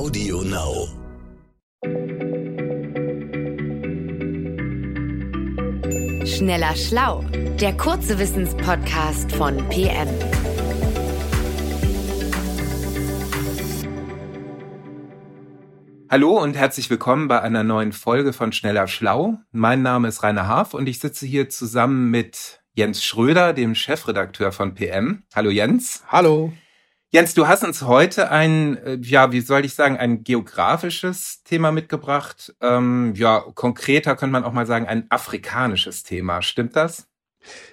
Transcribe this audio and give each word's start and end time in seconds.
Audio 0.00 0.40
Now. 0.40 0.88
Schneller 6.24 6.74
Schlau, 6.74 7.22
der 7.60 7.76
kurze 7.76 8.18
Wissenspodcast 8.18 9.30
von 9.32 9.58
PM. 9.68 10.08
Hallo 16.08 16.40
und 16.40 16.56
herzlich 16.56 16.88
willkommen 16.88 17.28
bei 17.28 17.42
einer 17.42 17.62
neuen 17.62 17.92
Folge 17.92 18.32
von 18.32 18.52
Schneller 18.52 18.88
Schlau. 18.88 19.36
Mein 19.52 19.82
Name 19.82 20.08
ist 20.08 20.22
Rainer 20.22 20.48
Haaf 20.48 20.72
und 20.72 20.88
ich 20.88 20.98
sitze 20.98 21.26
hier 21.26 21.50
zusammen 21.50 22.10
mit 22.10 22.62
Jens 22.72 23.04
Schröder, 23.04 23.52
dem 23.52 23.74
Chefredakteur 23.74 24.50
von 24.50 24.74
PM. 24.74 25.24
Hallo 25.34 25.50
Jens. 25.50 26.02
Hallo. 26.08 26.54
Jens, 27.12 27.34
du 27.34 27.48
hast 27.48 27.64
uns 27.64 27.82
heute 27.82 28.30
ein, 28.30 28.76
äh, 28.76 28.98
ja, 29.02 29.32
wie 29.32 29.40
soll 29.40 29.64
ich 29.64 29.74
sagen, 29.74 29.96
ein 29.96 30.22
geografisches 30.22 31.42
Thema 31.42 31.72
mitgebracht. 31.72 32.54
Ähm, 32.60 33.14
ja, 33.16 33.40
konkreter 33.56 34.14
könnte 34.14 34.32
man 34.32 34.44
auch 34.44 34.52
mal 34.52 34.66
sagen, 34.66 34.86
ein 34.86 35.06
afrikanisches 35.10 36.04
Thema. 36.04 36.40
Stimmt 36.40 36.76
das? 36.76 37.08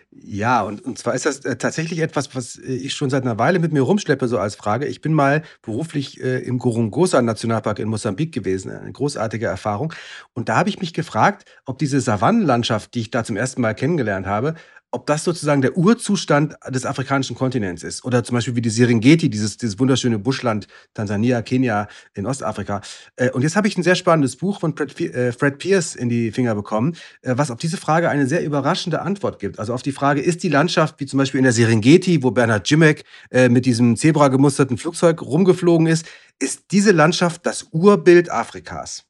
Ja, 0.10 0.64
und, 0.64 0.84
und 0.84 0.98
zwar 0.98 1.14
ist 1.14 1.26
das 1.28 1.46
äh, 1.46 1.58
tatsächlich 1.58 2.00
etwas, 2.00 2.34
was 2.36 2.58
äh, 2.58 2.74
ich 2.74 2.96
schon 2.96 3.12
seit 3.12 3.24
einer 3.24 3.38
Weile 3.38 3.60
mit 3.60 3.74
mir 3.74 3.82
rumschleppe, 3.82 4.28
so 4.28 4.40
als 4.40 4.56
Frage. 4.56 4.88
Ich 4.88 5.02
bin 5.02 5.14
mal 5.14 5.44
beruflich 5.62 6.20
äh, 6.22 6.40
im 6.40 6.58
Gorongosa 6.58 7.22
Nationalpark 7.22 7.78
in 7.78 7.90
Mosambik 7.90 8.34
gewesen, 8.34 8.72
eine 8.72 8.92
großartige 8.92 9.46
Erfahrung. 9.46 9.94
Und 10.34 10.50
da 10.50 10.58
habe 10.58 10.70
ich 10.70 10.80
mich 10.80 10.94
gefragt, 10.94 11.46
ob 11.66 11.78
diese 11.78 12.02
Savannenlandschaft, 12.02 12.96
die 12.96 13.02
ich 13.02 13.12
da 13.12 13.24
zum 13.24 13.36
ersten 13.38 13.62
Mal 13.62 13.76
kennengelernt 13.76 14.26
habe, 14.26 14.56
ob 14.92 15.06
das 15.06 15.24
sozusagen 15.24 15.62
der 15.62 15.78
Urzustand 15.78 16.56
des 16.70 16.86
afrikanischen 16.86 17.36
Kontinents 17.36 17.84
ist. 17.84 18.06
Oder 18.06 18.24
zum 18.24 18.36
Beispiel 18.36 18.56
wie 18.56 18.62
die 18.62 18.70
Serengeti, 18.70 19.30
dieses, 19.30 19.58
dieses 19.58 19.80
wunderschöne 19.80 20.18
Buschland, 20.18 20.68
Tansania, 20.94 21.42
Kenia 21.42 21.88
in 22.14 22.26
Ostafrika. 22.26 22.82
Äh, 23.18 23.32
und 23.32 23.42
jetzt 23.42 23.56
habe 23.56 23.68
ich 23.68 23.78
ein 23.78 23.84
sehr 23.84 23.96
spannendes 23.96 24.38
Buch 24.38 24.60
von 24.60 24.76
Fred, 24.76 25.00
äh, 25.00 25.52
Pierce 25.52 25.96
in 25.96 26.10
die 26.10 26.32
Finger 26.32 26.56
bekommen, 26.56 26.96
äh, 27.22 27.34
was 27.38 27.52
auf 27.52 27.58
diese 27.58 27.78
Frage 27.78 28.10
eine 28.10 28.28
sehr 28.28 28.44
überraschende 28.44 29.02
Antwort 29.02 29.40
gibt. 29.40 29.60
Also 29.60 29.74
auf 29.74 29.82
die 29.82 29.92
Frage, 29.92 30.22
ist 30.22 30.44
die 30.44 30.50
Landschaft, 30.50 31.00
wie 31.00 31.06
zum 31.06 31.18
Beispiel 31.18 31.40
in 31.40 31.44
der 31.44 31.54
Serengeti, 31.54 32.24
wo 32.24 32.32
Bernhard 32.32 32.70
Jimek 32.70 33.04
mit 33.50 33.66
diesem 33.66 33.96
Zebra 33.96 34.28
gemusterten 34.30 34.78
Flugzeug 34.78 35.22
rumgeflogen 35.22 35.88
ist, 35.88 36.06
ist 36.40 36.66
diese 36.72 36.92
Landschaft 36.92 37.46
das 37.46 37.68
Urbild 37.72 38.32
Afrikas? 38.32 39.07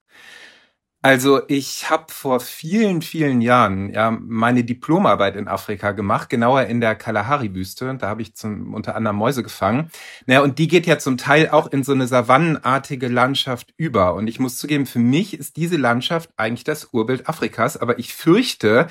Also 1.07 1.39
ich 1.47 1.89
habe 1.89 2.11
vor 2.11 2.41
vielen, 2.41 3.01
vielen 3.01 3.39
Jahren 3.39 3.93
ja 3.93 4.11
meine 4.11 4.65
Diplomarbeit 4.65 5.37
in 5.37 5.47
Afrika 5.47 5.93
gemacht, 5.93 6.29
genauer 6.29 6.63
in 6.63 6.81
der 6.81 6.95
Kalahari-Wüste. 6.95 7.95
Da 7.97 8.09
habe 8.09 8.21
ich 8.21 8.35
zum, 8.35 8.73
unter 8.73 8.93
anderem 8.93 9.15
Mäuse 9.15 9.41
gefangen. 9.41 9.89
Naja, 10.25 10.41
und 10.41 10.59
die 10.59 10.67
geht 10.67 10.85
ja 10.85 10.99
zum 10.99 11.17
Teil 11.17 11.47
auch 11.47 11.67
in 11.67 11.85
so 11.85 11.93
eine 11.93 12.07
savannenartige 12.07 13.07
Landschaft 13.07 13.73
über. 13.77 14.15
Und 14.15 14.27
ich 14.27 14.41
muss 14.41 14.57
zugeben, 14.57 14.85
für 14.85 14.99
mich 14.99 15.33
ist 15.33 15.55
diese 15.55 15.77
Landschaft 15.77 16.29
eigentlich 16.35 16.65
das 16.65 16.89
Urbild 16.91 17.29
Afrikas. 17.29 17.77
Aber 17.77 17.99
ich 17.99 18.13
fürchte, 18.13 18.87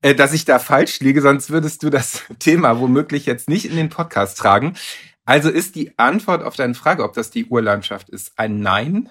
äh, 0.00 0.14
dass 0.14 0.32
ich 0.32 0.46
da 0.46 0.58
falsch 0.60 1.00
liege, 1.00 1.20
sonst 1.20 1.50
würdest 1.50 1.82
du 1.82 1.90
das 1.90 2.22
Thema 2.38 2.80
womöglich 2.80 3.26
jetzt 3.26 3.50
nicht 3.50 3.66
in 3.66 3.76
den 3.76 3.90
Podcast 3.90 4.38
tragen. 4.38 4.72
Also 5.26 5.50
ist 5.50 5.74
die 5.74 5.98
Antwort 5.98 6.42
auf 6.42 6.56
deine 6.56 6.72
Frage, 6.72 7.04
ob 7.04 7.12
das 7.12 7.30
die 7.30 7.44
Urlandschaft 7.44 8.08
ist, 8.08 8.32
ein 8.38 8.60
Nein? 8.60 9.10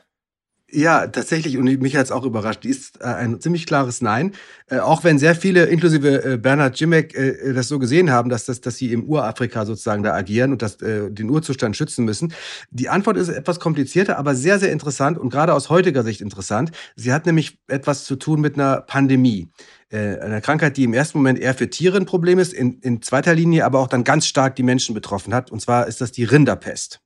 Ja, 0.70 1.08
tatsächlich, 1.08 1.58
und 1.58 1.64
mich 1.64 1.96
hat 1.96 2.06
es 2.06 2.12
auch 2.12 2.26
überrascht. 2.26 2.66
Die 2.66 2.70
ist 2.70 3.00
äh, 3.00 3.06
ein 3.06 3.40
ziemlich 3.40 3.66
klares 3.66 4.02
Nein. 4.02 4.34
Äh, 4.70 4.80
auch 4.80 5.06
wenn 5.06 5.18
sehr 5.18 5.34
viele, 5.34 5.66
inklusive 5.68 6.34
äh, 6.34 6.38
Bernhard 6.38 6.78
Jimek, 6.78 7.16
äh, 7.16 7.30
äh, 7.30 7.54
das 7.54 7.70
so 7.70 7.80
gesehen 7.80 8.12
haben, 8.12 8.30
dass, 8.30 8.44
das, 8.44 8.60
dass 8.60 8.76
sie 8.76 8.92
im 8.92 9.06
Urafrika 9.06 9.66
sozusagen 9.66 10.04
da 10.04 10.14
agieren 10.14 10.52
und 10.52 10.62
das, 10.62 10.82
äh, 10.82 11.10
den 11.10 11.30
Urzustand 11.30 11.78
schützen 11.78 12.04
müssen. 12.04 12.34
Die 12.70 12.90
Antwort 12.90 13.16
ist 13.16 13.30
etwas 13.30 13.62
komplizierter, 13.62 14.18
aber 14.18 14.36
sehr, 14.36 14.60
sehr 14.60 14.74
interessant 14.74 15.18
und 15.18 15.30
gerade 15.30 15.54
aus 15.54 15.70
heutiger 15.70 16.04
Sicht 16.04 16.20
interessant. 16.20 16.72
Sie 16.98 17.14
hat 17.14 17.26
nämlich 17.26 17.60
etwas 17.70 18.04
zu 18.04 18.18
tun 18.18 18.42
mit 18.42 18.56
einer 18.56 18.82
Pandemie. 18.82 19.50
Einer 19.90 20.42
Krankheit, 20.42 20.76
die 20.76 20.84
im 20.84 20.94
ersten 20.94 21.18
Moment 21.18 21.40
eher 21.40 21.54
für 21.54 21.70
Tiere 21.70 21.96
ein 21.96 22.06
Problem 22.06 22.40
ist, 22.40 22.52
in, 22.52 22.82
in 22.82 23.02
zweiter 23.02 23.34
Linie 23.34 23.64
aber 23.64 23.80
auch 23.80 23.88
dann 23.88 24.04
ganz 24.04 24.28
stark 24.28 24.58
die 24.58 24.64
Menschen 24.64 24.94
betroffen 24.94 25.34
hat. 25.34 25.50
Und 25.50 25.62
zwar 25.62 25.88
ist 25.88 26.02
das 26.02 26.12
die 26.12 26.26
Rinderpest. 26.26 27.00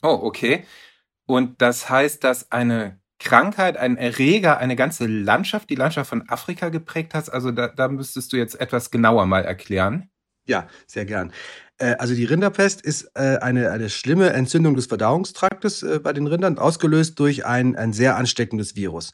Oh, 0.00 0.20
okay. 0.22 0.64
Und 1.26 1.60
das 1.60 1.90
heißt, 1.90 2.22
dass 2.22 2.52
eine 2.52 2.99
Krankheit, 3.20 3.76
ein 3.76 3.96
Erreger, 3.96 4.58
eine 4.58 4.74
ganze 4.74 5.06
Landschaft, 5.06 5.70
die 5.70 5.76
Landschaft 5.76 6.10
von 6.10 6.28
Afrika 6.28 6.70
geprägt 6.70 7.14
hat. 7.14 7.32
Also 7.32 7.52
da, 7.52 7.68
da 7.68 7.88
müsstest 7.88 8.32
du 8.32 8.36
jetzt 8.36 8.60
etwas 8.60 8.90
genauer 8.90 9.26
mal 9.26 9.44
erklären. 9.44 10.10
Ja, 10.46 10.66
sehr 10.86 11.04
gern. 11.04 11.32
Äh, 11.78 11.94
also 11.98 12.14
die 12.14 12.24
Rinderpest 12.24 12.80
ist 12.80 13.10
äh, 13.14 13.38
eine, 13.40 13.70
eine 13.70 13.90
schlimme 13.90 14.30
Entzündung 14.30 14.74
des 14.74 14.86
Verdauungstraktes 14.86 15.82
äh, 15.82 16.00
bei 16.02 16.12
den 16.12 16.26
Rindern, 16.26 16.58
ausgelöst 16.58 17.18
durch 17.18 17.44
ein, 17.46 17.76
ein 17.76 17.92
sehr 17.92 18.16
ansteckendes 18.16 18.74
Virus. 18.74 19.12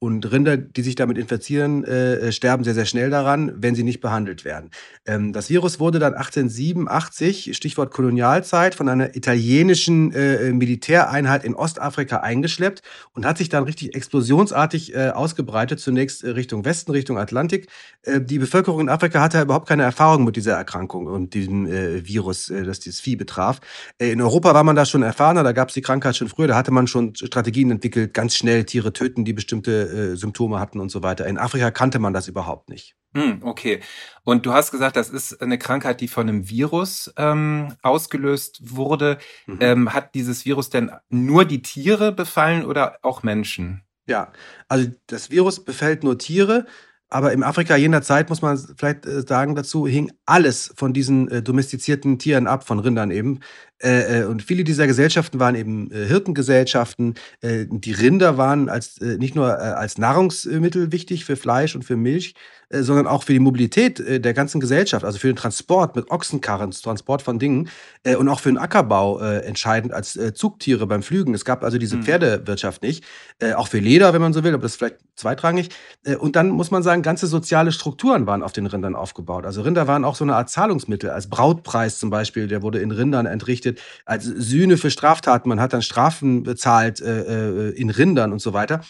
Und 0.00 0.30
Rinder, 0.30 0.56
die 0.58 0.82
sich 0.82 0.96
damit 0.96 1.16
infizieren, 1.16 1.84
äh, 1.84 2.30
sterben 2.30 2.62
sehr, 2.62 2.74
sehr 2.74 2.84
schnell 2.84 3.10
daran, 3.10 3.52
wenn 3.56 3.74
sie 3.74 3.84
nicht 3.84 4.00
behandelt 4.00 4.44
werden. 4.44 4.70
Ähm, 5.06 5.32
das 5.32 5.48
Virus 5.48 5.80
wurde 5.80 5.98
dann 5.98 6.14
1887, 6.14 7.56
Stichwort 7.56 7.90
Kolonialzeit, 7.90 8.74
von 8.74 8.88
einer 8.88 9.16
italienischen 9.16 10.12
äh, 10.12 10.52
Militäreinheit 10.52 11.44
in 11.44 11.54
Ostafrika 11.54 12.18
eingeschleppt 12.18 12.82
und 13.12 13.24
hat 13.24 13.38
sich 13.38 13.48
dann 13.48 13.64
richtig 13.64 13.94
explosionsartig 13.94 14.94
äh, 14.94 15.10
ausgebreitet, 15.10 15.80
zunächst 15.80 16.22
äh, 16.22 16.30
Richtung 16.30 16.64
Westen, 16.64 16.90
Richtung 16.90 17.16
Atlantik. 17.16 17.68
Äh, 18.02 18.20
die 18.20 18.38
Bevölkerung 18.38 18.80
in 18.80 18.88
Afrika 18.88 19.22
hatte 19.22 19.40
überhaupt 19.40 19.68
keine 19.68 19.84
Erfahrung 19.84 20.24
mit 20.24 20.36
dieser 20.36 20.54
Erkrankung 20.54 21.06
und 21.06 21.32
diesem 21.32 21.66
äh, 21.66 22.06
Virus, 22.06 22.52
das 22.52 22.80
dieses 22.80 23.00
Vieh 23.00 23.16
betraf. 23.16 23.60
in 23.98 24.20
Europa 24.20 24.52
war 24.54 24.64
man 24.64 24.76
da 24.76 24.84
schon 24.84 25.02
erfahrener, 25.02 25.44
da 25.44 25.52
gab 25.52 25.68
es 25.68 25.74
die 25.74 25.82
Krankheit 25.82 26.16
schon 26.16 26.28
früher, 26.28 26.48
da 26.48 26.56
hatte 26.56 26.72
man 26.72 26.86
schon 26.86 27.14
Strategien 27.14 27.70
entwickelt, 27.70 28.12
ganz 28.12 28.36
schnell 28.36 28.64
Tiere 28.64 28.92
töten, 28.92 29.24
die 29.24 29.32
bestimmte 29.32 29.83
äh, 29.84 30.16
Symptome 30.16 30.60
hatten 30.60 30.80
und 30.80 30.90
so 30.90 31.02
weiter. 31.02 31.26
In 31.26 31.38
Afrika 31.38 31.70
kannte 31.70 31.98
man 31.98 32.12
das 32.12 32.28
überhaupt 32.28 32.68
nicht. 32.68 32.96
Hm, 33.14 33.40
okay. 33.42 33.80
Und 34.24 34.44
du 34.44 34.52
hast 34.52 34.70
gesagt, 34.72 34.96
das 34.96 35.08
ist 35.08 35.40
eine 35.40 35.58
Krankheit, 35.58 36.00
die 36.00 36.08
von 36.08 36.28
einem 36.28 36.48
Virus 36.48 37.12
ähm, 37.16 37.74
ausgelöst 37.82 38.76
wurde. 38.76 39.18
Mhm. 39.46 39.58
Ähm, 39.60 39.94
hat 39.94 40.14
dieses 40.14 40.44
Virus 40.44 40.70
denn 40.70 40.90
nur 41.08 41.44
die 41.44 41.62
Tiere 41.62 42.10
befallen 42.12 42.64
oder 42.64 42.98
auch 43.02 43.22
Menschen? 43.22 43.82
Ja, 44.06 44.32
also 44.68 44.90
das 45.06 45.30
Virus 45.30 45.64
befällt 45.64 46.02
nur 46.02 46.18
Tiere. 46.18 46.66
Aber 47.08 47.32
im 47.32 47.44
Afrika 47.44 47.76
jener 47.76 48.02
Zeit, 48.02 48.28
muss 48.28 48.42
man 48.42 48.58
vielleicht 48.76 49.06
äh, 49.06 49.22
sagen 49.22 49.54
dazu, 49.54 49.86
hing 49.86 50.10
alles 50.26 50.74
von 50.76 50.92
diesen 50.92 51.28
äh, 51.28 51.42
domestizierten 51.42 52.18
Tieren 52.18 52.48
ab, 52.48 52.66
von 52.66 52.80
Rindern 52.80 53.12
eben. 53.12 53.38
Äh, 53.82 54.20
äh, 54.20 54.24
und 54.24 54.42
viele 54.42 54.64
dieser 54.64 54.86
Gesellschaften 54.86 55.40
waren 55.40 55.54
eben 55.54 55.90
äh, 55.90 56.06
Hirtengesellschaften. 56.06 57.14
Äh, 57.40 57.66
die 57.68 57.92
Rinder 57.92 58.38
waren 58.38 58.68
als, 58.68 58.98
äh, 58.98 59.18
nicht 59.18 59.34
nur 59.34 59.48
äh, 59.48 59.52
als 59.52 59.98
Nahrungsmittel 59.98 60.92
wichtig 60.92 61.24
für 61.24 61.36
Fleisch 61.36 61.74
und 61.74 61.84
für 61.84 61.96
Milch, 61.96 62.34
sondern 62.70 63.06
auch 63.06 63.22
für 63.22 63.34
die 63.34 63.38
Mobilität 63.38 64.02
der 64.24 64.34
ganzen 64.34 64.58
Gesellschaft, 64.58 65.04
also 65.04 65.18
für 65.18 65.28
den 65.28 65.36
Transport 65.36 65.94
mit 65.94 66.10
Ochsenkarren, 66.10 66.72
Transport 66.72 67.22
von 67.22 67.38
Dingen 67.38 67.68
und 68.18 68.28
auch 68.28 68.40
für 68.40 68.48
den 68.48 68.58
Ackerbau 68.58 69.18
entscheidend 69.20 69.92
als 69.92 70.18
Zugtiere 70.32 70.86
beim 70.86 71.02
Flügen. 71.02 71.34
Es 71.34 71.44
gab 71.44 71.62
also 71.62 71.78
diese 71.78 71.98
mhm. 71.98 72.02
Pferdewirtschaft 72.02 72.82
nicht, 72.82 73.04
auch 73.54 73.68
für 73.68 73.78
Leder, 73.78 74.12
wenn 74.12 74.22
man 74.22 74.32
so 74.32 74.42
will, 74.42 74.54
aber 74.54 74.62
das 74.62 74.72
ist 74.72 74.78
vielleicht 74.78 74.96
zweitrangig. 75.14 75.68
und 76.18 76.34
dann 76.34 76.48
muss 76.48 76.72
man 76.72 76.82
sagen, 76.82 77.02
ganze 77.02 77.28
soziale 77.28 77.70
Strukturen 77.70 78.26
waren 78.26 78.42
auf 78.42 78.52
den 78.52 78.66
Rindern 78.66 78.96
aufgebaut. 78.96 79.44
Also 79.44 79.62
Rinder 79.62 79.86
waren 79.86 80.04
auch 80.04 80.16
so 80.16 80.24
eine 80.24 80.34
Art 80.34 80.50
Zahlungsmittel, 80.50 81.10
als 81.10 81.28
Brautpreis 81.28 82.00
zum 82.00 82.10
Beispiel, 82.10 82.48
der 82.48 82.62
wurde 82.62 82.80
in 82.80 82.90
Rindern 82.90 83.26
entrichtet, 83.26 83.63
als 84.04 84.24
Sühne 84.24 84.76
für 84.76 84.90
Straftaten. 84.90 85.48
Man 85.48 85.60
hat 85.60 85.72
dann 85.72 85.82
Strafen 85.82 86.42
bezahlt 86.42 87.00
in 87.00 87.90
Rindern 87.90 88.32
und 88.32 88.40
so 88.40 88.52
weiter. 88.52 88.80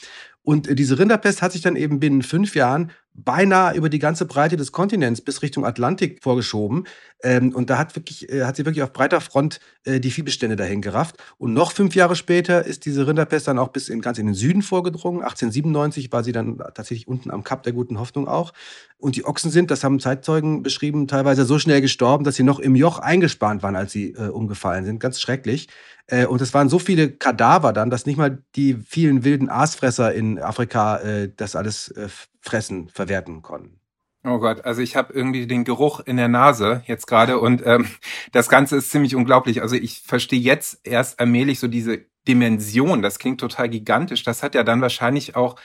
Und 0.42 0.78
diese 0.78 0.98
Rinderpest 0.98 1.40
hat 1.40 1.52
sich 1.52 1.62
dann 1.62 1.76
eben 1.76 2.00
binnen 2.00 2.22
fünf 2.22 2.54
Jahren 2.54 2.90
beinahe 3.14 3.76
über 3.76 3.88
die 3.88 4.00
ganze 4.00 4.26
Breite 4.26 4.56
des 4.56 4.72
Kontinents 4.72 5.20
bis 5.20 5.42
Richtung 5.42 5.64
Atlantik 5.64 6.22
vorgeschoben. 6.22 6.84
Ähm, 7.22 7.54
und 7.54 7.70
da 7.70 7.78
hat, 7.78 7.94
wirklich, 7.94 8.28
äh, 8.28 8.44
hat 8.44 8.56
sie 8.56 8.66
wirklich 8.66 8.82
auf 8.82 8.92
breiter 8.92 9.20
Front 9.20 9.60
äh, 9.84 10.00
die 10.00 10.10
Viehbestände 10.10 10.56
dahin 10.56 10.82
gerafft. 10.82 11.16
Und 11.38 11.54
noch 11.54 11.72
fünf 11.72 11.94
Jahre 11.94 12.16
später 12.16 12.64
ist 12.64 12.84
diese 12.84 13.06
Rinderpest 13.06 13.46
dann 13.46 13.58
auch 13.58 13.68
bis 13.68 13.88
in, 13.88 14.00
ganz 14.00 14.18
in 14.18 14.26
den 14.26 14.34
Süden 14.34 14.62
vorgedrungen. 14.62 15.22
1897 15.22 16.10
war 16.12 16.24
sie 16.24 16.32
dann 16.32 16.58
tatsächlich 16.58 17.06
unten 17.06 17.30
am 17.30 17.44
Kap 17.44 17.62
der 17.62 17.72
Guten 17.72 18.00
Hoffnung 18.00 18.26
auch. 18.26 18.52
Und 18.98 19.16
die 19.16 19.24
Ochsen 19.24 19.50
sind, 19.50 19.70
das 19.70 19.84
haben 19.84 20.00
Zeitzeugen 20.00 20.62
beschrieben, 20.62 21.06
teilweise 21.06 21.44
so 21.44 21.58
schnell 21.58 21.80
gestorben, 21.80 22.24
dass 22.24 22.34
sie 22.34 22.42
noch 22.42 22.58
im 22.58 22.74
Joch 22.74 22.98
eingespannt 22.98 23.62
waren, 23.62 23.76
als 23.76 23.92
sie 23.92 24.12
äh, 24.12 24.28
umgefallen 24.28 24.84
sind. 24.84 24.98
Ganz 24.98 25.20
schrecklich. 25.20 25.68
Äh, 26.06 26.26
und 26.26 26.40
es 26.40 26.52
waren 26.54 26.68
so 26.68 26.78
viele 26.78 27.10
Kadaver 27.10 27.72
dann, 27.72 27.90
dass 27.90 28.06
nicht 28.06 28.16
mal 28.16 28.42
die 28.56 28.74
vielen 28.74 29.24
wilden 29.24 29.48
Aasfresser 29.48 30.12
in 30.12 30.38
Afrika 30.38 30.98
äh, 30.98 31.30
das 31.34 31.56
alles 31.56 31.88
äh, 31.88 32.08
fressen, 32.40 32.88
verwerten 32.88 33.42
konnten. 33.42 33.80
Oh 34.26 34.38
Gott, 34.38 34.64
also 34.64 34.80
ich 34.80 34.96
habe 34.96 35.12
irgendwie 35.12 35.46
den 35.46 35.64
Geruch 35.64 36.00
in 36.00 36.16
der 36.16 36.28
Nase 36.28 36.82
jetzt 36.86 37.06
gerade 37.06 37.38
und 37.38 37.62
ähm, 37.66 37.86
das 38.32 38.48
Ganze 38.48 38.76
ist 38.76 38.90
ziemlich 38.90 39.14
unglaublich. 39.14 39.60
Also 39.60 39.76
ich 39.76 40.00
verstehe 40.00 40.40
jetzt 40.40 40.80
erst 40.84 41.20
allmählich 41.20 41.60
so 41.60 41.68
diese 41.68 42.06
Dimension. 42.26 43.02
Das 43.02 43.18
klingt 43.18 43.40
total 43.40 43.68
gigantisch. 43.68 44.22
Das 44.22 44.42
hat 44.42 44.54
ja 44.54 44.62
dann 44.64 44.80
wahrscheinlich 44.80 45.36
auch 45.36 45.56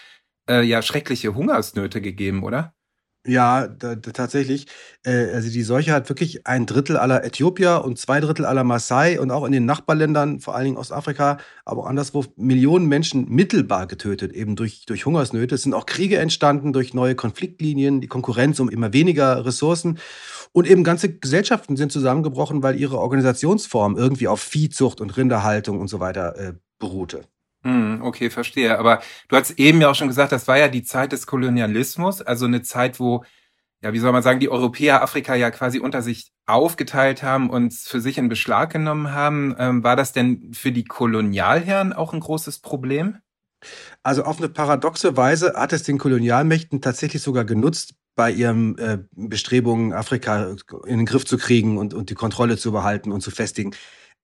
äh, 0.49 0.61
ja 0.61 0.81
schreckliche 0.81 1.35
Hungersnöte 1.35 2.01
gegeben, 2.01 2.43
oder? 2.43 2.73
Ja, 3.25 3.67
da, 3.67 3.95
da, 3.95 4.11
tatsächlich. 4.11 4.67
Äh, 5.03 5.31
also 5.33 5.49
die 5.51 5.63
Seuche 5.63 5.91
hat 5.91 6.07
wirklich 6.07 6.47
ein 6.47 6.65
Drittel 6.65 6.95
aller 6.95 7.25
Äthiopier 7.25 7.83
und 7.83 7.99
zwei 7.99 8.21
Drittel 8.21 8.45
aller 8.45 8.63
Maasai 8.63 9.19
und 9.19 9.29
auch 9.29 9.43
in 9.45 9.51
den 9.51 9.65
Nachbarländern, 9.65 10.39
vor 10.39 10.55
allen 10.55 10.65
Dingen 10.65 10.77
Ostafrika, 10.77 11.37
aber 11.65 11.81
auch 11.81 11.85
anderswo, 11.87 12.25
Millionen 12.37 12.87
Menschen 12.87 13.27
mittelbar 13.27 13.87
getötet, 13.87 14.31
eben 14.31 14.55
durch, 14.55 14.85
durch 14.85 15.05
Hungersnöte. 15.05 15.55
Es 15.55 15.63
sind 15.63 15.73
auch 15.73 15.85
Kriege 15.85 16.17
entstanden 16.17 16.71
durch 16.71 16.93
neue 16.93 17.15
Konfliktlinien, 17.15 17.99
die 17.99 18.07
Konkurrenz 18.07 18.59
um 18.61 18.69
immer 18.69 18.93
weniger 18.93 19.45
Ressourcen. 19.45 19.99
Und 20.53 20.65
eben 20.65 20.85
ganze 20.85 21.13
Gesellschaften 21.13 21.75
sind 21.75 21.91
zusammengebrochen, 21.91 22.63
weil 22.63 22.79
ihre 22.79 22.99
Organisationsform 22.99 23.97
irgendwie 23.97 24.29
auf 24.29 24.41
Viehzucht 24.41 25.01
und 25.01 25.17
Rinderhaltung 25.17 25.79
und 25.79 25.89
so 25.89 25.99
weiter 25.99 26.37
äh, 26.37 26.53
beruhte. 26.79 27.25
Hm, 27.63 28.01
okay, 28.01 28.29
verstehe. 28.29 28.77
Aber 28.79 29.01
du 29.27 29.35
hast 29.35 29.51
eben 29.59 29.81
ja 29.81 29.89
auch 29.89 29.95
schon 29.95 30.07
gesagt, 30.07 30.31
das 30.31 30.47
war 30.47 30.57
ja 30.57 30.69
die 30.69 30.83
Zeit 30.83 31.11
des 31.11 31.27
Kolonialismus, 31.27 32.21
also 32.21 32.45
eine 32.45 32.61
Zeit, 32.61 32.99
wo, 32.99 33.23
ja, 33.81 33.91
wie 33.93 33.99
soll 33.99 34.13
man 34.13 34.23
sagen, 34.23 34.39
die 34.39 34.49
Europäer 34.49 35.01
Afrika 35.01 35.35
ja 35.35 35.51
quasi 35.51 35.79
unter 35.79 36.01
sich 36.01 36.31
aufgeteilt 36.45 37.21
haben 37.21 37.49
und 37.49 37.73
für 37.73 38.01
sich 38.01 38.17
in 38.17 38.29
Beschlag 38.29 38.71
genommen 38.71 39.11
haben. 39.11 39.55
Ähm, 39.59 39.83
war 39.83 39.95
das 39.95 40.13
denn 40.13 40.53
für 40.53 40.71
die 40.71 40.85
Kolonialherren 40.85 41.93
auch 41.93 42.13
ein 42.13 42.21
großes 42.21 42.59
Problem? 42.59 43.17
Also 44.03 44.23
auf 44.23 44.37
eine 44.37 44.47
paradoxe 44.47 45.17
Weise 45.17 45.53
hat 45.55 45.73
es 45.73 45.83
den 45.83 45.97
Kolonialmächten 45.97 46.81
tatsächlich 46.81 47.21
sogar 47.21 47.43
genutzt, 47.43 47.95
bei 48.15 48.31
ihren 48.31 48.77
äh, 48.77 48.97
Bestrebungen, 49.11 49.93
Afrika 49.93 50.53
in 50.85 50.97
den 50.97 51.05
Griff 51.05 51.23
zu 51.23 51.37
kriegen 51.37 51.77
und, 51.77 51.93
und 51.93 52.09
die 52.09 52.15
Kontrolle 52.15 52.57
zu 52.57 52.73
behalten 52.73 53.13
und 53.13 53.21
zu 53.21 53.31
festigen. 53.31 53.71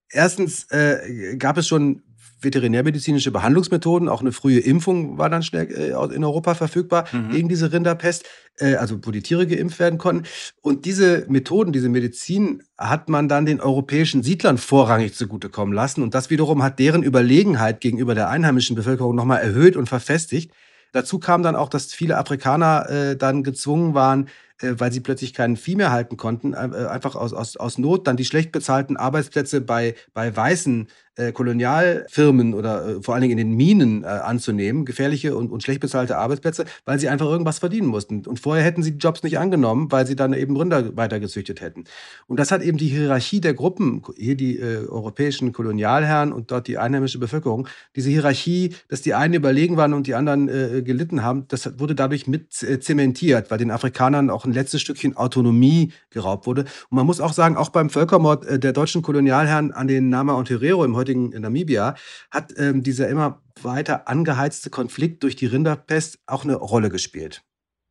Erstens 0.09 0.65
äh, 0.69 1.37
gab 1.37 1.57
es 1.57 1.67
schon 1.67 2.03
veterinärmedizinische 2.39 3.31
Behandlungsmethoden. 3.31 4.09
Auch 4.09 4.21
eine 4.21 4.31
frühe 4.31 4.59
Impfung 4.59 5.17
war 5.17 5.29
dann 5.29 5.43
schnell 5.43 5.67
äh, 5.71 6.15
in 6.15 6.23
Europa 6.23 6.55
verfügbar 6.55 7.05
mhm. 7.11 7.31
gegen 7.31 7.49
diese 7.49 7.71
Rinderpest, 7.71 8.25
äh, 8.59 8.75
also 8.75 8.99
wo 9.03 9.11
die 9.11 9.21
Tiere 9.21 9.47
geimpft 9.47 9.79
werden 9.79 9.97
konnten. 9.97 10.25
Und 10.61 10.85
diese 10.85 11.25
Methoden, 11.27 11.71
diese 11.71 11.89
Medizin 11.89 12.63
hat 12.77 13.09
man 13.09 13.27
dann 13.27 13.45
den 13.45 13.61
europäischen 13.61 14.23
Siedlern 14.23 14.57
vorrangig 14.57 15.15
zugutekommen 15.15 15.73
lassen. 15.73 16.03
Und 16.03 16.13
das 16.13 16.29
wiederum 16.29 16.63
hat 16.63 16.79
deren 16.79 17.03
Überlegenheit 17.03 17.81
gegenüber 17.81 18.15
der 18.15 18.29
einheimischen 18.29 18.75
Bevölkerung 18.75 19.15
nochmal 19.15 19.41
erhöht 19.41 19.75
und 19.75 19.87
verfestigt. 19.87 20.51
Dazu 20.91 21.19
kam 21.19 21.43
dann 21.43 21.57
auch, 21.57 21.67
dass 21.67 21.93
viele 21.93 22.17
Afrikaner 22.17 22.89
äh, 22.89 23.17
dann 23.17 23.43
gezwungen 23.43 23.95
waren, 23.95 24.29
äh, 24.61 24.75
weil 24.77 24.93
sie 24.93 25.01
plötzlich 25.01 25.33
keinen 25.33 25.57
Vieh 25.57 25.75
mehr 25.75 25.91
halten 25.91 26.15
konnten, 26.15 26.53
äh, 26.53 26.87
einfach 26.89 27.15
aus, 27.15 27.33
aus, 27.33 27.57
aus 27.57 27.77
Not 27.77 28.07
dann 28.07 28.15
die 28.15 28.23
schlecht 28.23 28.53
bezahlten 28.53 28.95
Arbeitsplätze 28.95 29.59
bei, 29.59 29.95
bei 30.13 30.33
weißen 30.33 30.87
äh, 31.17 31.31
Kolonialfirmen 31.31 32.53
oder 32.53 32.88
äh, 32.88 33.01
vor 33.01 33.13
allen 33.13 33.21
Dingen 33.21 33.38
in 33.38 33.50
den 33.50 33.56
Minen 33.56 34.03
äh, 34.03 34.07
anzunehmen, 34.07 34.85
gefährliche 34.85 35.35
und, 35.35 35.51
und 35.51 35.63
schlecht 35.63 35.79
bezahlte 35.79 36.17
Arbeitsplätze, 36.17 36.65
weil 36.85 37.00
sie 37.00 37.09
einfach 37.09 37.27
irgendwas 37.27 37.59
verdienen 37.59 37.88
mussten. 37.88 38.25
Und 38.25 38.39
vorher 38.39 38.63
hätten 38.63 38.83
sie 38.83 38.91
die 38.91 38.97
Jobs 38.97 39.23
nicht 39.23 39.39
angenommen, 39.39 39.91
weil 39.91 40.06
sie 40.06 40.15
dann 40.15 40.33
eben 40.33 40.57
Rinder 40.57 40.95
weitergezüchtet 40.97 41.62
hätten. 41.62 41.85
Und 42.27 42.39
das 42.39 42.51
hat 42.51 42.62
eben 42.62 42.77
die 42.77 42.88
Hierarchie 42.88 43.39
der 43.39 43.53
Gruppen, 43.53 44.03
hier 44.17 44.35
die 44.35 44.59
äh, 44.59 44.88
europäischen 44.88 45.53
Kolonialherren 45.53 46.33
und 46.33 46.51
dort 46.51 46.67
die 46.67 46.77
einheimische 46.77 47.19
Bevölkerung, 47.19 47.68
diese 47.95 48.09
Hierarchie, 48.09 48.75
dass 48.89 49.01
die 49.01 49.13
einen 49.13 49.35
überlegen 49.35 49.77
waren 49.77 49.94
und 49.94 50.07
die 50.07 50.15
anderen 50.15 50.50
äh, 50.50 50.81
gelitten 50.81 51.23
haben, 51.23 51.45
das 51.47 51.79
wurde 51.79 51.95
dadurch 51.95 52.27
mit 52.27 52.61
äh, 52.63 52.79
zementiert, 52.79 53.51
weil 53.51 53.57
den 53.57 53.71
Afrikanern 53.71 54.29
auch 54.29 54.45
ein 54.45 54.53
letztes 54.53 54.81
Stückchen 54.81 55.15
Autonomie 55.15 55.94
geraubt 56.09 56.45
wurde. 56.45 56.65
Und 56.89 56.97
man 56.97 57.06
muss 57.06 57.21
auch 57.21 57.33
sagen, 57.33 57.56
auch 57.56 57.69
beim 57.69 57.89
Völkermord 57.89 58.63
der 58.63 58.73
deutschen 58.73 59.01
Kolonialherren 59.01 59.71
an 59.71 59.88
den 59.88 60.09
Nama 60.09 60.33
und 60.33 60.50
Herero 60.50 60.83
im 60.83 60.95
heutigen 60.95 61.05
Namibia, 61.13 61.96
hat 62.31 62.54
ähm, 62.57 62.84
dieser 62.84 63.07
immer 63.10 63.42
weiter 63.62 64.07
angeheizte 64.07 64.69
Konflikt 64.69 65.24
durch 65.24 65.36
die 65.36 65.46
Rinderpest 65.46 66.19
auch 66.25 66.44
eine 66.44 66.56
Rolle 66.56 66.90
gespielt. 66.90 67.44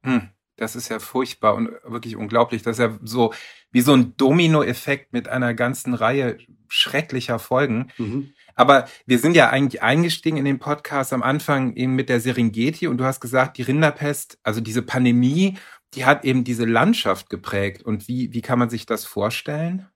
Hm, 0.04 0.30
das 0.56 0.76
ist 0.76 0.88
ja 0.88 0.98
furchtbar 0.98 1.54
und 1.54 1.70
wirklich 1.84 2.16
unglaublich. 2.16 2.62
Das 2.62 2.78
ist 2.78 2.82
ja 2.82 2.98
so 3.02 3.32
wie 3.70 3.80
so 3.80 3.94
ein 3.94 4.16
Dominoeffekt 4.16 5.12
mit 5.12 5.28
einer 5.28 5.54
ganzen 5.54 5.94
Reihe 5.94 6.38
schrecklicher 6.68 7.38
Folgen. 7.38 7.90
Mhm. 7.98 8.32
Aber 8.54 8.86
wir 9.06 9.18
sind 9.18 9.34
ja 9.34 9.50
eigentlich 9.50 9.82
eingestiegen 9.82 10.36
in 10.36 10.44
den 10.44 10.60
Podcast 10.60 11.12
am 11.12 11.22
Anfang 11.22 11.74
eben 11.74 11.94
mit 11.94 12.08
der 12.08 12.20
Serengeti 12.20 12.86
und 12.86 12.98
du 12.98 13.04
hast 13.04 13.20
gesagt, 13.20 13.58
die 13.58 13.62
Rinderpest, 13.62 14.38
also 14.44 14.60
diese 14.60 14.82
Pandemie, 14.82 15.58
die 15.94 16.04
hat 16.04 16.24
eben 16.24 16.44
diese 16.44 16.64
Landschaft 16.64 17.30
geprägt. 17.30 17.82
Und 17.82 18.08
wie, 18.08 18.32
wie 18.32 18.42
kann 18.42 18.58
man 18.58 18.70
sich 18.70 18.86
das 18.86 19.04
vorstellen? 19.04 19.88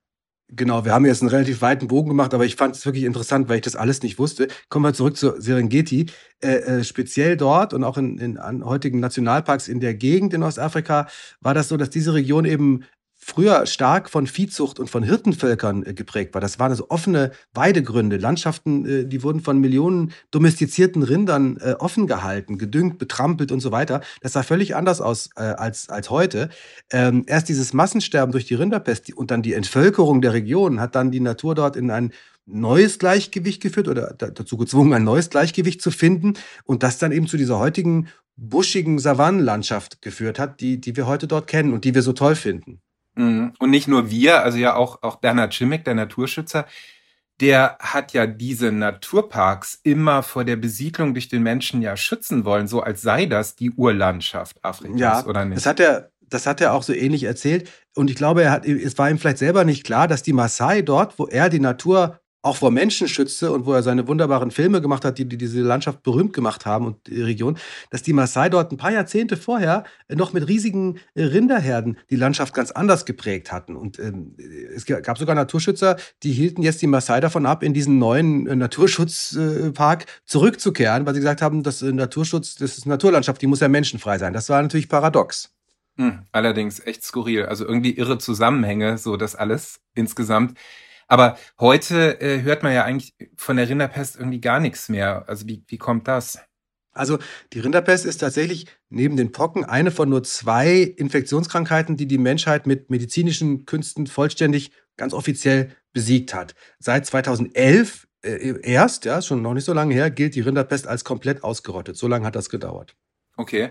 Genau, 0.51 0.87
wir 0.87 0.95
haben 0.95 1.05
jetzt 1.05 1.21
einen 1.21 1.29
relativ 1.29 1.61
weiten 1.61 1.89
Bogen 1.89 2.09
gemacht, 2.09 2.33
aber 2.33 2.47
ich 2.47 2.57
fand 2.57 2.75
es 2.75 2.87
wirklich 2.87 3.05
interessant, 3.05 3.51
weil 3.51 3.57
ich 3.57 3.63
das 3.63 3.77
alles 3.77 4.03
nicht 4.03 4.19
wusste. 4.19 4.49
Kommen 4.71 4.87
wir 4.87 4.95
zurück 4.95 5.15
zu 5.19 5.39
Serengeti. 5.39 6.07
Äh, 6.41 6.79
äh, 6.79 6.85
speziell 6.85 7.37
dort 7.37 7.75
und 7.75 7.85
auch 7.85 7.99
in, 7.99 8.17
in 8.17 8.65
heutigen 8.65 8.99
Nationalparks 8.99 9.69
in 9.69 9.81
der 9.81 9.93
Gegend 9.95 10.33
in 10.33 10.43
Ostafrika 10.43 11.07
war 11.41 11.53
das 11.53 11.69
so, 11.69 11.77
dass 11.77 11.91
diese 11.91 12.15
Region 12.15 12.47
eben 12.47 12.85
früher 13.21 13.67
stark 13.67 14.09
von 14.09 14.27
Viehzucht 14.27 14.79
und 14.79 14.89
von 14.89 15.03
Hirtenvölkern 15.03 15.85
äh, 15.85 15.93
geprägt 15.93 16.35
war. 16.35 16.41
Das 16.41 16.59
waren 16.59 16.71
also 16.71 16.87
offene 16.89 17.33
Weidegründe, 17.53 18.17
Landschaften, 18.17 18.87
äh, 18.87 19.05
die 19.07 19.23
wurden 19.25 19.41
von 19.41 19.59
Millionen 19.59 20.13
domestizierten 20.31 21.03
Rindern 21.03 21.59
äh, 21.59 21.75
offen 21.79 22.07
gehalten, 22.07 22.59
gedüngt, 22.59 22.99
betrampelt 22.99 23.51
und 23.51 23.61
so 23.61 23.73
weiter. 23.73 24.01
Das 24.23 24.33
sah 24.33 24.45
völlig 24.45 24.77
anders 24.77 25.01
aus 25.01 25.31
als, 25.35 25.89
als 25.89 26.11
heute. 26.11 26.49
Ähm, 26.93 27.25
erst 27.27 27.49
dieses 27.49 27.73
Massensterben 27.73 28.33
durch 28.33 28.47
die 28.47 28.55
Rinderpest 28.55 29.13
und 29.15 29.31
dann 29.31 29.43
die 29.43 29.55
Entvölkerung 29.55 30.21
der 30.21 30.33
Region 30.33 30.81
hat 30.81 30.95
dann 30.95 31.11
die 31.11 31.21
Natur 31.21 31.55
dort 31.55 31.77
in 31.77 31.91
ein 31.91 32.13
neues 32.47 32.99
Gleichgewicht 32.99 33.61
geführt 33.61 33.89
oder 33.89 34.15
dazu 34.15 34.57
gezwungen, 34.57 34.93
ein 34.95 35.05
neues 35.05 35.31
Gleichgewicht 35.31 35.83
zu 35.83 35.91
finden 35.91 36.35
und 36.65 36.83
das 36.83 36.99
dann 36.99 37.13
eben 37.13 37.27
zu 37.27 37.37
dieser 37.37 37.59
heutigen 37.59 38.09
buschigen 38.37 38.99
Savannenlandschaft 38.99 40.01
geführt 40.01 40.39
hat, 40.39 40.61
die, 40.61 40.81
die 40.81 40.97
wir 40.97 41.07
heute 41.07 41.27
dort 41.27 41.47
kennen 41.47 41.73
und 41.73 41.85
die 41.85 41.95
wir 41.95 42.03
so 42.03 42.13
toll 42.13 42.37
finden. 42.37 42.81
Mhm. 43.19 43.53
Und 43.59 43.71
nicht 43.71 43.89
nur 43.89 44.11
wir, 44.11 44.43
also 44.43 44.59
ja 44.59 44.77
auch, 44.77 45.03
auch 45.03 45.17
Bernhard 45.17 45.53
Schimmick, 45.53 45.85
der 45.85 45.95
Naturschützer, 45.95 46.67
der 47.41 47.77
hat 47.81 48.13
ja 48.13 48.27
diese 48.27 48.73
Naturparks 48.73 49.81
immer 49.83 50.23
vor 50.23 50.45
der 50.45 50.57
Besiedlung 50.57 51.15
durch 51.15 51.29
den 51.29 51.43
Menschen 51.43 51.83
ja 51.83 51.97
schützen 51.97 52.45
wollen, 52.45 52.69
so 52.69 52.81
als 52.81 53.03
sei 53.03 53.27
das 53.27 53.57
die 53.57 53.71
Urlandschaft 53.71 54.65
Afrikas, 54.65 55.01
ja, 55.01 55.25
oder 55.25 55.45
nicht? 55.45 55.57
Das 55.57 55.67
hat 55.67 55.81
er, 55.81 56.11
das 56.21 56.47
hat 56.47 56.61
er 56.61 56.73
auch 56.73 56.83
so 56.83 56.93
ähnlich 56.93 57.25
erzählt. 57.25 57.71
Und 57.95 58.11
ich 58.11 58.17
glaube, 58.17 58.43
er 58.43 58.51
hat, 58.53 58.67
es 58.67 58.99
war 58.99 59.11
ihm 59.11 59.19
vielleicht 59.19 59.39
selber 59.39 59.65
nicht 59.65 59.85
klar, 59.85 60.09
dass 60.09 60.23
die 60.23 60.33
Maasai 60.33 60.83
dort, 60.83 61.19
wo 61.19 61.27
er 61.27 61.49
die 61.49 61.61
Natur 61.61 62.21
auch 62.43 62.57
vor 62.57 62.71
Menschen 62.71 63.09
schützte 63.09 63.51
und 63.51 63.67
wo 63.67 63.73
er 63.73 63.83
seine 63.83 64.07
wunderbaren 64.07 64.51
Filme 64.51 64.81
gemacht 64.81 65.05
hat, 65.05 65.19
die, 65.19 65.25
die 65.25 65.37
diese 65.37 65.61
Landschaft 65.61 66.03
berühmt 66.03 66.33
gemacht 66.33 66.67
haben 66.67 66.87
und 66.87 67.07
die 67.09 67.21
Region, 67.21 67.59
dass 67.91 68.03
die 68.03 68.13
Maasai 68.13 68.49
dort 68.49 68.71
ein 68.71 68.77
paar 68.77 68.93
Jahrzehnte 68.93 69.37
vorher 69.37 69.85
noch 70.09 70.33
mit 70.33 70.47
riesigen 70.47 70.99
äh, 71.15 71.25
Rinderherden 71.25 71.99
die 72.11 72.17
Landschaft 72.17 72.55
ganz 72.55 72.71
anders 72.71 73.05
geprägt 73.05 73.51
hatten. 73.51 73.75
Und 73.75 73.99
ähm, 73.99 74.37
es 74.75 74.87
gab 74.87 75.19
sogar 75.19 75.35
Naturschützer, 75.35 75.97
die 76.23 76.33
hielten 76.33 76.63
jetzt 76.63 76.81
die 76.81 76.87
Maasai 76.87 77.21
davon 77.21 77.45
ab, 77.45 77.65
in 77.65 77.75
diesen 77.75 77.99
neuen 77.99 78.47
äh, 78.47 78.55
Naturschutzpark 78.55 80.07
zurückzukehren, 80.25 81.07
weil 81.07 81.15
sie 81.15 81.21
gesagt 81.21 81.43
haben, 81.43 81.65
dass 81.65 81.83
äh, 81.83 81.93
Naturschutz, 81.93 82.55
das 82.55 82.79
ist 82.79 82.87
Naturlandschaft, 82.87 83.43
die 83.43 83.49
muss 83.49 83.61
ja 83.61 83.69
menschenfrei 83.69 84.19
sein. 84.19 84.33
Das 84.33 84.49
war 84.49 84.63
natürlich 84.63 84.89
paradox. 84.89 85.51
Hm, 85.97 86.21
allerdings 86.31 86.79
echt 86.87 87.03
skurril. 87.03 87.47
Also 87.47 87.67
irgendwie 87.67 87.97
irre 87.97 88.19
Zusammenhänge, 88.19 88.97
so 88.99 89.17
das 89.17 89.35
alles 89.35 89.81
insgesamt. 89.95 90.57
Aber 91.09 91.37
heute 91.59 92.21
äh, 92.21 92.43
hört 92.43 92.63
man 92.63 92.73
ja 92.73 92.85
eigentlich 92.85 93.15
von 93.37 93.57
der 93.57 93.69
Rinderpest 93.69 94.17
irgendwie 94.17 94.41
gar 94.41 94.61
nichts 94.61 94.89
mehr. 94.89 95.25
Also 95.27 95.47
wie, 95.49 95.65
wie 95.67 95.79
kommt 95.79 96.07
das? 96.07 96.39
Also 96.93 97.19
die 97.53 97.61
Rinderpest 97.61 98.05
ist 98.05 98.19
tatsächlich 98.19 98.67
neben 98.91 99.17
den 99.17 99.33
Pocken 99.33 99.65
eine 99.65 99.91
von 99.91 100.09
nur 100.09 100.23
zwei 100.23 100.81
Infektionskrankheiten, 100.83 101.97
die 101.97 102.07
die 102.07 102.19
Menschheit 102.19 102.67
mit 102.67 102.91
medizinischen 102.91 103.65
Künsten 103.67 104.07
vollständig, 104.07 104.73
ganz 104.97 105.15
offiziell 105.15 105.75
besiegt 105.93 106.35
hat. 106.35 106.55
Seit 106.79 107.07
2011 107.07 108.07
äh, 108.23 108.61
erst, 108.63 109.05
ja, 109.05 109.23
schon 109.23 109.43
noch 109.43 109.55
nicht 109.55 109.65
so 109.65 109.73
lange 109.73 109.95
her, 109.95 110.11
gilt 110.11 110.35
die 110.35 110.41
Rinderpest 110.41 110.87
als 110.87 111.05
komplett 111.05 111.45
ausgerottet. 111.45 111.97
So 111.97 112.09
lange 112.09 112.27
hat 112.27 112.37
das 112.37 112.51
gedauert. 112.51 112.97
Okay. 113.37 113.71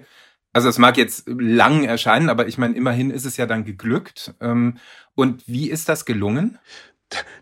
Also 0.54 0.70
es 0.70 0.78
mag 0.78 0.98
jetzt 0.98 1.28
lang 1.28 1.84
erscheinen, 1.84 2.30
aber 2.30 2.48
ich 2.48 2.58
meine, 2.58 2.76
immerhin 2.76 3.12
ist 3.12 3.26
es 3.26 3.38
ja 3.38 3.46
dann 3.46 3.66
geglückt. 3.66 4.34
Ähm, 4.40 4.78
und 5.14 5.48
wie 5.48 5.70
ist 5.70 5.90
das 5.90 6.06
gelungen? 6.06 6.58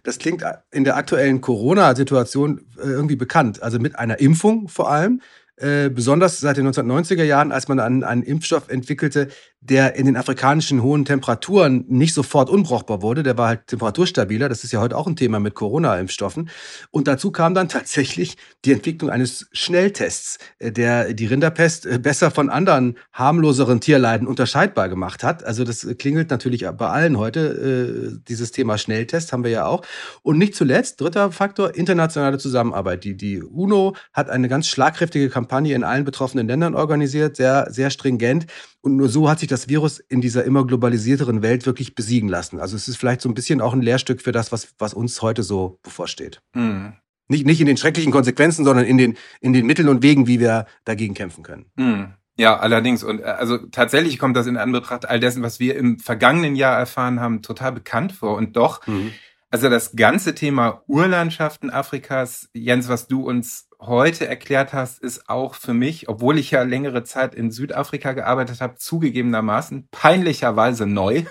Das 0.03 0.19
klingt 0.19 0.43
in 0.71 0.83
der 0.83 0.95
aktuellen 0.95 1.41
Corona-Situation 1.41 2.59
äh, 2.77 2.87
irgendwie 2.87 3.15
bekannt. 3.15 3.63
Also 3.63 3.79
mit 3.79 3.97
einer 3.97 4.19
Impfung 4.19 4.67
vor 4.67 4.89
allem. 4.89 5.21
Äh, 5.57 5.89
besonders 5.89 6.41
seit 6.41 6.57
den 6.57 6.67
1990er 6.67 7.23
Jahren, 7.23 7.53
als 7.53 7.69
man 7.69 7.79
einen, 7.79 8.03
einen 8.03 8.23
Impfstoff 8.23 8.67
entwickelte, 8.67 9.29
der 9.69 9.95
in 9.95 10.05
den 10.05 10.15
afrikanischen 10.15 10.83
hohen 10.83 11.05
Temperaturen 11.05 11.85
nicht 11.87 12.13
sofort 12.13 12.49
unbrauchbar 12.49 13.01
wurde. 13.01 13.23
Der 13.23 13.37
war 13.37 13.47
halt 13.47 13.67
temperaturstabiler. 13.67 14.47
Das 14.47 14.63
ist 14.63 14.71
ja 14.71 14.79
heute 14.79 14.95
auch 14.95 15.07
ein 15.07 15.15
Thema 15.15 15.39
mit 15.39 15.55
Corona-Impfstoffen. 15.55 16.49
Und 16.91 17.07
dazu 17.07 17.31
kam 17.31 17.55
dann 17.55 17.67
tatsächlich 17.75 18.37
die 18.63 18.73
Entwicklung 18.73 19.09
eines 19.09 19.47
Schnelltests, 19.51 20.37
äh, 20.59 20.71
der 20.71 21.13
die 21.13 21.25
Rinderpest 21.25 21.85
äh, 21.85 21.97
besser 21.97 22.29
von 22.29 22.49
anderen 22.49 22.97
harmloseren 23.11 23.81
Tierleiden 23.81 24.27
unterscheidbar 24.27 24.87
gemacht 24.87 25.23
hat. 25.23 25.43
Also 25.43 25.63
das 25.63 25.87
klingelt 25.97 26.29
natürlich 26.29 26.65
bei 26.77 26.87
allen 26.87 27.17
heute. 27.17 28.19
Dieses 28.27 28.51
Thema 28.51 28.77
Schnelltest 28.77 29.33
haben 29.33 29.43
wir 29.43 29.51
ja 29.51 29.65
auch. 29.65 29.83
Und 30.21 30.37
nicht 30.37 30.55
zuletzt, 30.55 31.01
dritter 31.01 31.31
Faktor, 31.31 31.75
internationale 31.75 32.37
Zusammenarbeit. 32.37 33.03
Die, 33.03 33.17
die 33.17 33.41
UNO 33.41 33.95
hat 34.13 34.29
eine 34.29 34.47
ganz 34.47 34.67
schlagkräftige 34.67 35.29
Kampagne 35.29 35.75
in 35.75 35.83
allen 35.83 36.05
betroffenen 36.05 36.47
Ländern 36.47 36.75
organisiert, 36.75 37.35
sehr, 37.35 37.67
sehr 37.69 37.89
stringent 37.89 38.47
Und 38.85 38.97
nur 38.97 39.09
so 39.09 39.27
hat 39.27 39.39
sich 39.39 39.49
das 39.49 39.67
Virus 39.67 39.97
in 39.97 40.21
dieser 40.21 40.43
immer 40.43 40.63
globalisierteren 40.63 41.41
Welt 41.41 41.65
wirklich 41.65 41.95
besiegen 41.95 42.29
lassen. 42.29 42.59
Also 42.59 42.75
es 42.75 42.87
ist 42.87 42.97
vielleicht 42.97 43.19
so 43.19 43.27
ein 43.27 43.33
bisschen 43.33 43.59
auch 43.59 43.73
ein 43.73 43.81
Lehrstück 43.81 44.21
für 44.21 44.31
das, 44.31 44.51
was, 44.51 44.75
was 44.77 44.93
uns 44.93 45.23
heute 45.23 45.41
so 45.41 45.79
bevorsteht. 45.81 46.43
Mhm. 46.53 46.93
Nicht, 47.27 47.47
nicht 47.47 47.59
in 47.59 47.65
den 47.65 47.77
schrecklichen 47.77 48.11
Konsequenzen, 48.11 48.63
sondern 48.63 48.85
in 48.85 48.99
den, 48.99 49.17
in 49.41 49.53
den 49.53 49.65
Mitteln 49.65 49.89
und 49.89 50.03
Wegen, 50.03 50.27
wie 50.27 50.39
wir 50.39 50.67
dagegen 50.83 51.15
kämpfen 51.15 51.41
können. 51.41 51.65
Mhm. 51.75 52.13
Ja, 52.37 52.57
allerdings. 52.59 53.03
Und 53.03 53.21
äh, 53.21 53.23
also 53.23 53.57
tatsächlich 53.57 54.19
kommt 54.19 54.37
das 54.37 54.45
in 54.45 54.55
Anbetracht 54.55 55.09
all 55.09 55.19
dessen, 55.19 55.41
was 55.41 55.59
wir 55.59 55.75
im 55.77 55.97
vergangenen 55.97 56.55
Jahr 56.55 56.77
erfahren 56.77 57.19
haben, 57.19 57.41
total 57.41 57.71
bekannt 57.71 58.11
vor. 58.11 58.35
Und 58.35 58.55
doch, 58.55 58.85
mhm. 58.85 59.13
Also 59.55 59.69
das 59.69 59.95
ganze 59.95 60.35
Thema 60.35 60.83
Urlandschaften 60.85 61.69
Afrikas, 61.69 62.49
Jens, 62.51 62.89
was 62.89 63.07
du 63.07 63.25
uns 63.25 63.69
heute 63.79 64.27
erklärt 64.27 64.73
hast, 64.73 65.01
ist 65.01 65.29
auch 65.29 65.55
für 65.55 65.73
mich, 65.73 66.09
obwohl 66.09 66.37
ich 66.37 66.51
ja 66.51 66.63
längere 66.63 67.05
Zeit 67.05 67.33
in 67.33 67.51
Südafrika 67.51 68.11
gearbeitet 68.11 68.59
habe, 68.59 68.75
zugegebenermaßen 68.75 69.87
peinlicherweise 69.91 70.85
neu. 70.87 71.23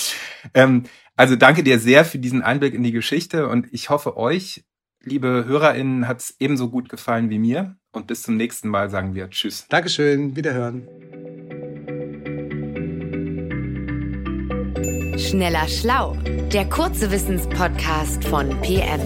ähm, 0.54 0.86
also 1.14 1.36
danke 1.36 1.62
dir 1.62 1.78
sehr 1.78 2.04
für 2.04 2.18
diesen 2.18 2.42
Einblick 2.42 2.74
in 2.74 2.82
die 2.82 2.90
Geschichte 2.90 3.46
und 3.46 3.68
ich 3.70 3.90
hoffe 3.90 4.16
euch, 4.16 4.64
liebe 5.04 5.44
HörerInnen, 5.46 6.08
hat 6.08 6.18
es 6.18 6.34
ebenso 6.40 6.70
gut 6.70 6.88
gefallen 6.88 7.30
wie 7.30 7.38
mir. 7.38 7.76
Und 7.92 8.08
bis 8.08 8.22
zum 8.22 8.36
nächsten 8.36 8.68
Mal 8.70 8.90
sagen 8.90 9.14
wir 9.14 9.30
Tschüss. 9.30 9.68
Dankeschön, 9.68 10.34
wiederhören. 10.34 10.88
Schneller 15.18 15.66
Schlau, 15.66 16.14
der 16.52 16.68
kurze 16.68 17.10
Wissenspodcast 17.10 18.24
von 18.24 18.48
PM. 18.60 19.00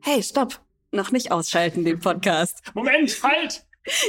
Hey, 0.00 0.20
stopp! 0.24 0.60
Noch 0.90 1.12
nicht 1.12 1.30
ausschalten, 1.30 1.84
den 1.84 2.00
Podcast. 2.00 2.60
Moment, 2.74 3.22
halt! 3.22 3.64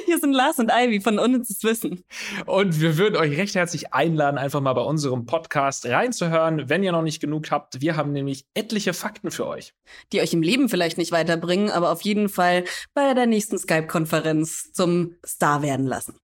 Hier 0.05 0.19
sind 0.19 0.33
Lars 0.33 0.59
und 0.59 0.71
Ivy 0.71 1.01
von 1.01 1.19
Unnützes 1.19 1.63
Wissen. 1.63 2.03
Und 2.45 2.81
wir 2.81 2.97
würden 2.97 3.15
euch 3.15 3.37
recht 3.37 3.55
herzlich 3.55 3.93
einladen, 3.93 4.37
einfach 4.37 4.61
mal 4.61 4.73
bei 4.73 4.81
unserem 4.81 5.25
Podcast 5.25 5.85
reinzuhören, 5.85 6.69
wenn 6.69 6.83
ihr 6.83 6.91
noch 6.91 7.01
nicht 7.01 7.21
genug 7.21 7.51
habt. 7.51 7.81
Wir 7.81 7.95
haben 7.95 8.11
nämlich 8.11 8.45
etliche 8.53 8.93
Fakten 8.93 9.31
für 9.31 9.47
euch. 9.47 9.73
Die 10.11 10.21
euch 10.21 10.33
im 10.33 10.41
Leben 10.41 10.69
vielleicht 10.69 10.97
nicht 10.97 11.11
weiterbringen, 11.11 11.69
aber 11.69 11.91
auf 11.91 12.01
jeden 12.01 12.29
Fall 12.29 12.65
bei 12.93 13.13
der 13.13 13.25
nächsten 13.25 13.57
Skype-Konferenz 13.57 14.71
zum 14.73 15.15
Star 15.25 15.61
werden 15.61 15.85
lassen. 15.85 16.15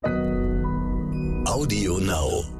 Audio 1.46 1.98
Now. 2.00 2.57